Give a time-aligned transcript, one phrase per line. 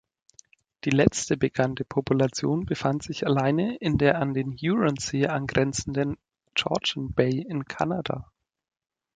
[0.83, 6.17] Die letzte bekannte Population befand sich alleine in der an den Huronsee angrenzenden
[6.55, 8.31] Georgian Bay in Kanada.